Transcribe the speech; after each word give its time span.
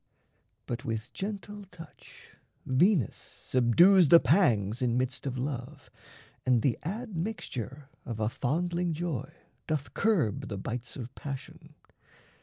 But 0.65 0.83
with 0.83 1.13
gentle 1.13 1.65
touch 1.65 2.31
Venus 2.65 3.15
subdues 3.17 4.07
the 4.07 4.19
pangs 4.19 4.81
in 4.81 4.97
midst 4.97 5.27
of 5.27 5.37
love, 5.37 5.91
And 6.43 6.63
the 6.63 6.79
admixture 6.83 7.87
of 8.03 8.19
a 8.19 8.27
fondling 8.27 8.93
joy 8.93 9.31
Doth 9.67 9.93
curb 9.93 10.47
the 10.47 10.57
bites 10.57 10.95
of 10.95 11.13
passion. 11.13 11.75